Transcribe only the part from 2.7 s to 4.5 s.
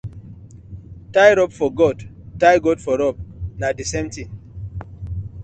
for rope, na the same thing.